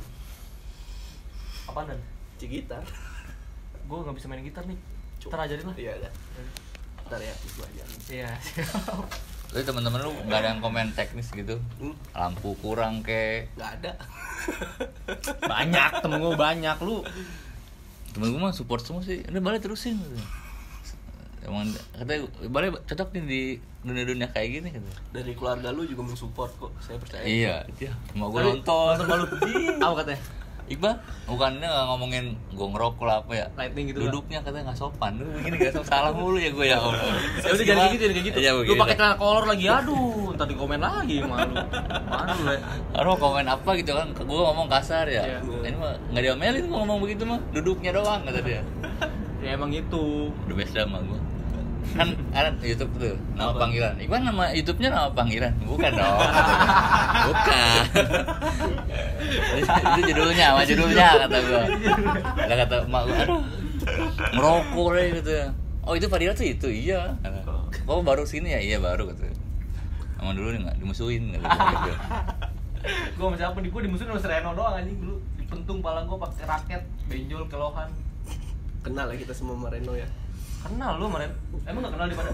Apaan 1.66 1.90
dan? 1.90 2.00
Kunci 2.36 2.52
gitar. 2.52 2.84
Gua 3.86 4.04
nggak 4.04 4.12
bisa 4.14 4.28
main 4.28 4.44
gitar 4.44 4.62
nih. 4.62 4.76
Ntar 5.22 5.40
ajarin 5.42 5.64
lah. 5.64 5.74
Iya 5.74 5.92
ada. 5.96 6.10
Ntar 7.02 7.18
ya, 7.18 7.32
itu 7.34 7.60
aja. 7.60 7.84
Iya. 8.06 8.30
Lu 9.48 9.62
teman-teman 9.62 10.00
lu 10.02 10.12
nggak 10.22 10.36
ada 10.36 10.48
yang 10.52 10.60
komen 10.60 10.92
teknis 10.92 11.32
gitu? 11.32 11.56
Hmm, 11.80 11.96
Lampu 12.12 12.52
kurang 12.56 13.00
ke 13.00 13.48
nggak 13.56 13.70
ada. 13.80 13.92
banyak 15.40 15.90
temen 16.04 16.20
gua 16.20 16.36
banyak 16.36 16.76
lu. 16.78 17.00
temen 18.08 18.28
gue 18.28 18.38
mah 18.38 18.48
support 18.50 18.80
semua 18.80 19.00
sih 19.00 19.20
udah 19.22 19.42
balik 19.42 19.60
terusin 19.60 19.92
gitu. 19.94 20.16
emang 21.44 21.68
katanya 21.92 22.24
balik 22.48 22.80
cocok 22.82 23.12
nih 23.12 23.22
di 23.22 23.40
dunia-dunia 23.82 24.24
kayak 24.26 24.48
gini 24.50 24.68
gitu 24.72 24.88
Dari 25.10 25.32
keluarga 25.32 25.68
lu 25.68 25.84
juga 25.84 26.00
mensupport 26.02 26.48
kok, 26.50 26.72
saya 26.80 26.96
percaya. 26.96 27.22
iya 27.22 27.56
dia 27.74 27.92
mau 28.12 28.30
gue 28.30 28.40
Tapi, 28.40 28.48
nonton 28.56 28.92
nonton 28.96 29.06
malu. 29.06 29.26
Apa 29.78 29.94
katanya? 30.00 30.20
Iqbal 30.66 30.98
bukannya 31.24 31.62
nggak 31.62 31.86
ngomongin 31.86 32.24
gue 32.50 32.66
ngerokok 32.66 33.04
lah 33.04 33.16
apa 33.20 33.32
ya 33.32 33.46
Lightning 33.54 33.86
gitu 33.88 33.98
lah. 33.98 34.10
duduknya 34.10 34.38
katanya 34.42 34.64
nggak 34.66 34.78
sopan 34.78 35.12
lu 35.14 35.26
begini 35.32 35.56
gak 35.58 35.72
sopan 35.72 35.88
salah 35.88 36.10
mulu 36.10 36.36
ya 36.36 36.50
gue 36.50 36.66
ya 36.66 36.76
Allah 36.76 37.02
Ya 37.36 37.48
udah 37.48 37.64
jangan 37.64 37.86
gitu, 37.88 38.04
jangan 38.04 38.24
gitu. 38.24 38.38
Iya, 38.38 38.50
lu 38.58 38.74
pakai 38.76 38.94
celana 38.94 39.14
kolor 39.14 39.44
lagi, 39.46 39.64
aduh, 39.64 40.34
ntar 40.34 40.44
di 40.44 40.54
komen 40.54 40.78
lagi 40.78 41.16
malu. 41.20 41.54
Malu 42.04 42.42
ya. 42.48 42.60
Aduh 42.94 43.14
komen 43.14 43.46
apa 43.46 43.70
gitu 43.74 43.90
kan 43.92 44.06
gue 44.10 44.24
ngomong 44.42 44.66
kasar 44.66 45.06
ya 45.06 45.22
Iya. 45.22 45.38
ini 45.62 45.76
mah 45.76 45.94
nggak 46.10 46.22
diomelin 46.24 46.64
gue 46.64 46.76
ngomong 46.76 46.98
begitu 46.98 47.22
mah 47.22 47.38
duduknya 47.50 47.90
doang 47.92 48.20
kata 48.22 48.40
dia 48.40 48.62
Ya 49.38 49.54
emang 49.54 49.70
itu. 49.70 50.34
udah 50.34 50.56
best 50.56 50.74
sama 50.74 50.98
gue 51.00 51.20
kan 51.96 52.08
ada 52.36 52.50
YouTube 52.60 52.92
tuh 53.00 53.16
nama 53.34 53.50
Apa? 53.52 53.58
panggilan. 53.66 53.94
Iwan 53.98 54.20
nama 54.22 54.44
YouTube-nya 54.52 54.88
nama 54.92 55.08
panggilan? 55.16 55.52
Bukan 55.64 55.90
dong. 55.96 56.20
Bukan. 57.28 57.82
Itu 59.66 60.00
judulnya 60.12 60.44
sama 60.52 60.62
judulnya 60.68 61.08
kata 61.26 61.36
gue 61.40 61.64
lah 62.46 62.56
kata 62.62 62.74
emak 62.86 63.02
gue 63.08 63.16
aduh 63.26 63.42
ngerokok 64.36 64.88
deh 64.94 65.06
gitu. 65.20 65.30
Oh 65.86 65.94
itu 65.94 66.06
Fadila 66.10 66.34
tuh 66.34 66.46
itu? 66.46 66.68
Iya. 66.68 67.16
Kok 67.86 68.02
baru 68.04 68.22
sini 68.28 68.54
ya? 68.54 68.60
Iya 68.60 68.78
baru 68.78 69.10
kata 69.10 69.46
emang 70.20 70.34
dulu 70.42 70.48
nih 70.52 70.60
nggak 70.64 70.76
dimusuhin 70.80 71.22
gitu. 71.32 71.44
Gua 73.18 73.34
sama 73.34 73.36
siapa 73.38 73.58
di 73.62 73.68
gua 73.70 73.82
dimusuhin 73.82 74.10
sama 74.14 74.30
Reno 74.30 74.50
doang 74.54 74.74
anjing. 74.78 74.98
Dulu. 75.02 75.16
Dipentung 75.38 75.78
pala 75.82 76.06
gua 76.06 76.18
pakai 76.22 76.46
raket, 76.46 76.82
benjol 77.10 77.42
kelohan. 77.50 77.90
Kenal 78.82 79.10
lah 79.10 79.16
kita 79.18 79.34
semua 79.34 79.58
sama 79.58 79.74
Reno 79.74 79.94
ya. 79.98 80.06
Kenal 80.66 80.92
lu 80.96 81.04
kemarin? 81.06 81.30
Emang 81.64 81.80
gak 81.80 81.92
kenal 81.92 82.06
di 82.06 82.16
mana? 82.16 82.30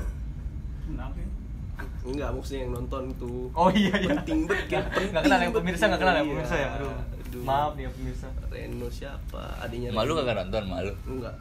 Enggak, 2.03 2.29
maksudnya 2.33 2.61
yang 2.63 2.73
nonton 2.75 3.03
tuh. 3.15 3.47
Oh 3.53 3.71
iya 3.71 3.95
iya. 3.97 4.11
Penting 4.17 4.45
banget, 4.45 4.67
Gak, 4.69 4.83
penting 4.91 5.09
gak 5.13 5.23
kenal 5.23 5.39
yang 5.41 5.53
pemirsa 5.53 5.85
gak 5.87 6.01
kenal 6.01 6.15
ya 6.15 6.19
Iya. 6.19 6.29
pemirsa 6.29 6.55
ya. 6.57 6.69
Aduh. 6.75 6.91
Aduh. 6.91 7.43
Maaf 7.43 7.71
nih 7.73 7.85
ya 7.87 7.91
pemirsa. 7.91 8.27
Reno 8.49 8.89
siapa? 8.89 9.43
Adiknya 9.59 9.89
malu 9.91 10.13
kagak 10.15 10.37
nonton 10.37 10.65
malu 10.67 10.93
Enggak. 11.07 11.35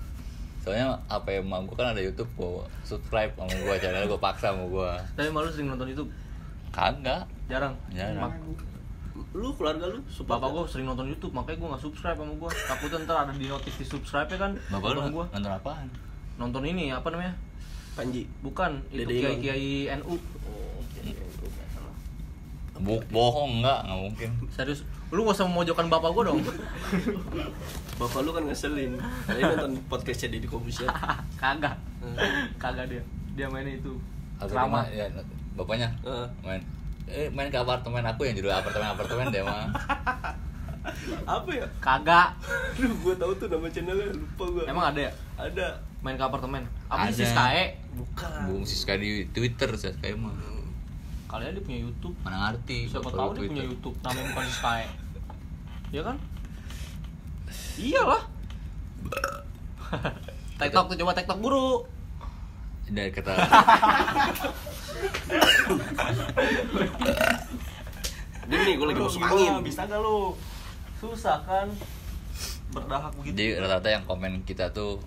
soalnya 0.61 0.93
apa 1.09 1.25
ya 1.27 1.41
emak 1.41 1.65
gue 1.65 1.73
kan 1.73 1.89
ada 1.89 1.97
YouTube 1.99 2.29
gue 2.31 2.53
subscribe 2.83 3.33
sama 3.33 3.49
gue 3.49 3.75
channel 3.75 4.05
gue 4.05 4.19
paksa 4.21 4.53
sama 4.53 4.61
gue 4.63 4.89
Tapi 5.15 5.27
malu 5.27 5.49
sering 5.49 5.67
nonton 5.67 5.89
YouTube. 5.89 6.09
kagak 6.69 7.25
Jarang. 7.47 7.73
Jarang. 7.89 8.29
Mak- 8.29 8.69
Lu 9.33 9.51
keluarga 9.51 9.89
lu 9.89 9.99
support 10.05 10.37
Bapak 10.37 10.47
nggak? 10.47 10.61
gua 10.61 10.69
sering 10.69 10.85
nonton 10.85 11.07
YouTube, 11.07 11.31
makanya 11.31 11.57
gua 11.57 11.69
gak 11.73 11.83
subscribe 11.83 12.15
sama 12.15 12.33
gua. 12.35 12.51
Takutnya 12.51 12.97
ntar 13.01 13.17
ada 13.21 13.33
di 13.33 13.45
notif 13.45 13.73
di 13.73 13.83
subscribe 13.83 14.27
ya 14.27 14.37
kan. 14.37 14.51
bapak 14.69 14.87
lu 14.91 14.99
gua. 15.09 15.25
nonton 15.29 15.51
apaan 15.51 15.87
Nonton 16.39 16.63
ini 16.67 16.91
apa 16.91 17.07
namanya? 17.11 17.33
Panji. 17.95 18.27
Bukan, 18.39 18.79
itu 18.91 19.03
Dede 19.03 19.13
Imam. 19.19 19.23
kiai-kiai 19.39 19.71
NU. 19.99 20.15
Oh, 20.15 20.19
Bu 22.81 22.97
bohong 23.13 23.61
enggak 23.61 23.85
nggak 23.85 23.99
mungkin 24.09 24.29
Serius, 24.49 24.81
lu 25.13 25.21
gak 25.21 25.37
usah 25.37 25.45
memojokkan 25.45 25.85
bapak 25.85 26.17
gua 26.17 26.33
dong. 26.33 26.41
Bapak 28.01 28.25
lu 28.25 28.33
kan 28.33 28.41
ngeselin. 28.49 28.97
Tadi 29.29 29.37
nonton 29.45 29.77
podcastnya 29.85 30.33
Deddy 30.33 30.49
Kobusier. 30.49 30.89
Kagak. 31.41 31.77
Hmm. 32.01 32.17
Kagak 32.57 32.89
dia. 32.89 33.03
Dia 33.37 33.45
mainnya 33.45 33.77
itu. 33.77 33.93
Mah, 34.41 34.89
ya 34.89 35.05
bapaknya 35.53 35.93
Heeh. 36.01 36.27
main 36.41 36.61
eh 37.05 37.29
main 37.29 37.53
ke 37.53 37.59
apartemen 37.61 38.01
aku 38.01 38.25
yang 38.25 38.33
judul 38.33 38.49
apartemen 38.49 38.89
apartemen 38.89 39.29
dia 39.29 39.45
mah 39.45 39.69
Apa 41.29 41.49
ya? 41.53 41.67
Kagak. 41.77 42.33
Aduh, 42.41 42.89
gua 43.05 43.13
tahu 43.13 43.31
tuh 43.37 43.47
nama 43.53 43.69
channelnya, 43.69 44.09
lupa 44.17 44.43
gua. 44.49 44.63
Emang 44.65 44.85
ada 44.89 44.99
ya? 45.05 45.11
ada? 45.37 45.67
Main 46.01 46.15
ke 46.15 46.23
apartemen. 46.23 46.65
Apa 46.87 47.09
sih 47.09 47.21
Ada. 47.21 47.31
Skae? 47.31 47.63
Bukan. 47.91 48.39
bung 48.47 48.63
Siska 48.63 48.95
di 48.95 49.27
Twitter 49.27 49.69
saya 49.75 49.93
kayak 49.95 50.17
mah 50.17 50.33
Kalian 51.27 51.53
dia 51.53 51.63
punya 51.63 51.79
YouTube. 51.79 52.15
mana 52.19 52.49
ngerti 52.49 52.89
Siapa 52.89 53.07
tahu 53.07 53.31
dia 53.33 53.47
punya. 53.47 53.63
YouTube 53.63 53.95
namanya 54.01 54.25
bukan 54.29 54.43
si 54.43 54.53
Skae. 54.53 54.85
Iya 55.89 56.01
kan? 56.03 56.17
Iyalah. 57.77 58.23
TikTok 60.59 60.85
tuh 60.87 60.97
coba 60.97 61.11
TikTok 61.13 61.39
guru. 61.39 61.69
dari 62.87 63.07
kata 63.07 63.31
Ini 68.43 68.55
nih 68.57 68.73
gua 68.75 68.85
lagi 68.85 68.99
masuk 68.99 69.15
gimana? 69.17 69.31
angin. 69.31 69.53
Bisa 69.63 69.81
gak 69.85 69.99
lu? 69.99 70.35
Susah 70.97 71.39
kan? 71.41 71.67
Berdahak 72.69 73.11
begitu. 73.15 73.31
jadi 73.31 73.45
rata-rata 73.57 73.89
yang 73.89 74.03
komen 74.05 74.43
kita 74.43 74.71
tuh 74.71 74.99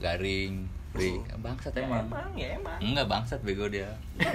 garing 0.00 0.64
free 0.90 1.22
bangsat 1.38 1.70
Ya, 1.70 1.86
emang 1.86 2.02
emang, 2.02 2.32
ya 2.34 2.48
emang. 2.56 2.78
enggak 2.82 3.06
bangsat 3.06 3.40
bego 3.40 3.68
dia 3.68 3.94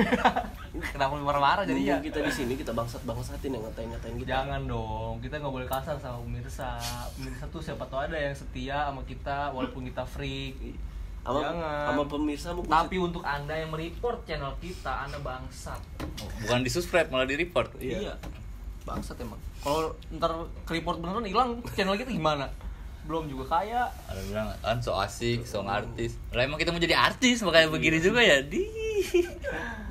Kenapa 0.86 1.12
lu 1.14 1.24
marah-marah 1.24 1.64
jadi 1.64 1.82
ya? 1.82 1.98
Kita 2.00 2.20
di 2.20 2.30
sini 2.30 2.54
kita 2.54 2.72
bangsat 2.72 3.04
bangsatin 3.04 3.48
yang 3.50 3.64
ngatain-ngatain 3.64 4.16
kita. 4.18 4.28
Jangan 4.30 4.62
dong, 4.66 5.24
kita 5.24 5.40
nggak 5.40 5.54
boleh 5.54 5.64
kasar 5.66 5.96
sama 5.96 6.20
pemirsa. 6.20 6.76
Pemirsa 7.16 7.48
tuh 7.48 7.64
siapa 7.64 7.84
tahu 7.86 8.04
ada 8.04 8.18
yang 8.18 8.36
setia 8.36 8.84
sama 8.84 9.00
kita 9.04 9.52
walaupun 9.52 9.84
kita 9.84 10.04
freak. 10.04 10.76
Sama 11.24 11.40
Jangan. 11.42 11.84
sama 11.90 12.04
pemirsa 12.06 12.48
Tapi 12.60 12.96
untuk 12.98 13.24
anda 13.24 13.56
yang 13.56 13.72
mereport 13.72 14.22
channel 14.24 14.52
kita, 14.60 15.08
anda 15.08 15.18
bangsat. 15.18 15.80
bukan 16.44 16.60
di 16.60 16.70
subscribe 16.70 17.08
malah 17.08 17.24
di 17.24 17.36
report 17.36 17.72
Iya. 17.80 18.12
Iya. 18.12 18.16
Bangsat 18.84 19.16
emang. 19.18 19.40
Kalau 19.58 19.96
ntar 20.12 20.32
ke 20.62 20.76
report 20.76 21.00
beneran 21.00 21.24
hilang 21.24 21.50
channel 21.72 21.96
kita 21.96 22.12
gimana? 22.12 22.52
Belum 23.06 23.26
juga 23.26 23.46
kaya. 23.52 23.86
ada 24.06 24.18
bilang 24.20 24.50
kan 24.60 24.78
so 24.78 24.94
asik 24.96 25.46
so 25.46 25.62
artis 25.62 26.18
lah 26.30 26.42
emang 26.42 26.58
kita 26.58 26.70
mau 26.70 26.80
jadi 26.80 26.98
artis 26.98 27.42
makanya 27.42 27.70
begini 27.70 27.98
juga 27.98 28.18
ya 28.20 28.42
di 28.42 28.66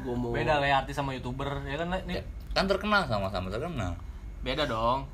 gua 0.03 0.15
mau 0.15 0.31
Beda 0.31 0.59
lah 0.59 0.67
ya 0.67 0.77
artis 0.81 0.95
sama 0.95 1.13
youtuber, 1.13 1.47
ya 1.63 1.77
kan? 1.77 1.89
Nih, 2.05 2.19
Ya, 2.19 2.23
kan 2.53 2.67
terkenal 2.67 3.07
sama-sama 3.07 3.49
terkenal 3.49 3.95
beda 4.41 4.67
dong. 4.67 5.07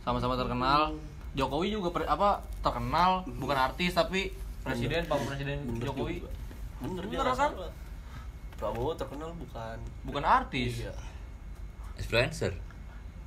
Sama-sama 0.00 0.32
terkenal. 0.34 0.94
Jokowi 1.34 1.68
juga 1.68 1.92
per- 1.92 2.08
apa 2.08 2.40
terkenal, 2.62 3.20
bukan 3.28 3.58
artis 3.60 3.92
tapi 3.92 4.32
presiden, 4.62 5.04
Pak 5.04 5.20
Presiden 5.20 5.58
Bener 5.68 5.84
Jokowi 5.84 6.14
juga. 6.18 6.30
Bener, 6.80 7.02
dia 7.04 7.18
Bener 7.20 7.34
kan? 7.34 7.50
Prabowo 8.56 8.94
terkenal 8.94 9.30
bukan 9.34 9.76
bukan 10.02 10.24
artis. 10.24 10.80
Iya. 10.80 10.94
influencer 11.96 12.52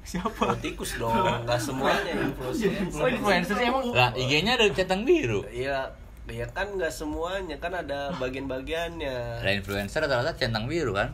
Siapa? 0.03 0.56
Politikus 0.56 0.98
dong, 0.98 1.13
nggak 1.46 1.60
semuanya 1.62 2.12
influencer. 2.18 2.98
Oh 2.98 3.06
influencer 3.06 3.56
sih 3.60 3.65
emang. 3.70 3.94
Lah 3.94 4.10
IG-nya 4.18 4.58
ada 4.58 4.65
centang 4.74 5.06
biru? 5.06 5.46
Iya, 5.48 5.86
ya 6.25 6.46
kan 6.50 6.65
nggak 6.74 6.89
semuanya 6.89 7.56
kan 7.62 7.74
ada 7.77 8.10
bagian-bagiannya. 8.18 9.46
ada 9.46 9.51
influencer 9.53 10.01
rata-rata 10.01 10.34
centang 10.34 10.65
biru 10.65 10.98
kan? 10.98 11.13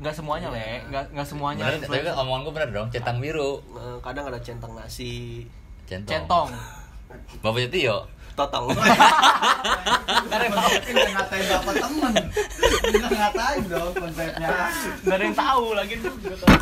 Nggak 0.00 0.14
semuanya 0.16 0.48
le. 0.52 0.88
Nggak 0.88 1.04
nggak 1.12 1.28
semuanya 1.28 1.62
bener 1.68 1.72
tapi 1.76 1.84
influencer. 1.84 2.12
kan 2.12 2.20
omongan 2.24 2.40
gue 2.44 2.52
bener 2.56 2.70
dong 2.72 2.88
centang 2.88 3.18
biru. 3.20 3.50
Eh, 3.76 3.96
Kadang 4.00 4.24
ada 4.28 4.40
centang 4.40 4.72
nasi. 4.72 5.44
centong. 5.84 6.10
Centong. 6.10 6.48
Bapaknya 7.44 7.68
Tio? 7.70 7.98
Yang 8.36 8.52
nggak 10.92 11.12
ngatain 11.16 11.44
dapat 11.48 11.74
temen 11.80 12.12
Nggak 12.96 13.12
ngatain 13.12 13.60
dong 13.66 13.90
konsepnya 13.92 14.48
nggak 14.98 15.12
ada 15.12 15.22
yang 15.22 15.36
tahu 15.36 15.64
lagi 15.72 15.94
tuh 15.98 16.12
nggak 16.16 16.38
tahu 16.38 16.56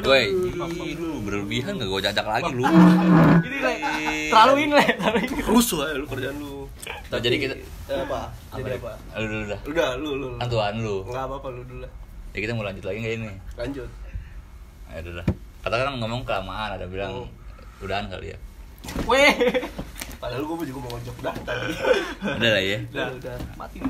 Woi, 0.00 0.22
ih, 0.22 0.94
lu 0.94 1.18
berlebihan 1.20 1.74
gak 1.74 1.86
gue 1.86 2.00
jajak 2.02 2.22
lagi 2.24 2.50
lu. 2.50 2.62
ini 2.62 3.58
le 3.58 3.74
terlalu 4.28 4.52
ini 4.60 4.72
le 4.72 4.84
rusuh 5.42 5.78
aja 5.82 5.94
lu 5.94 6.06
kerjaan 6.06 6.36
lu 6.36 6.66
Nah, 7.10 7.18
jadi 7.18 7.36
kita- 7.36 7.58
Eh, 7.86 8.00
apa 8.00 8.30
jadi 8.52 8.78
apa 8.78 8.94
Lu 9.16 9.26
dulu 9.26 9.44
dah. 9.46 9.60
udah 9.64 9.88
lu 9.96 10.10
lu 10.16 10.28
Kan 10.36 10.46
tuan 10.46 10.74
lu. 10.78 10.96
nggak 11.04 11.22
apa 11.22 11.34
apa 11.36 11.48
lu 11.50 11.62
dulu 11.62 11.80
lah 11.80 11.92
Ya 12.30 12.38
kita 12.38 12.52
mau 12.52 12.62
lanjut 12.62 12.84
lagi 12.84 12.98
nggak 12.98 13.14
ini? 13.16 13.30
lanjut 13.54 13.88
Ya 14.86 14.98
udah 15.00 15.12
dah. 15.16 15.26
Katakan 15.60 15.94
ngomong 15.96 16.22
kelamaan 16.22 16.70
ada 16.72 16.86
bilang 16.86 17.10
Oh. 17.16 17.28
udahan 17.80 18.06
kali 18.06 18.30
ya. 18.30 18.38
weh 19.04 19.32
padahal 20.16 20.40
gue 20.42 20.66
juga 20.66 20.80
mau 20.80 20.90
ngojok 20.90 21.16
dah 21.18 21.34
tadi 21.42 21.72
Udah 22.22 22.50
lah 22.50 22.62
ya. 22.62 22.78
udah 22.86 23.06
udah 23.14 23.34
mati 23.54 23.76
bang 23.76 23.88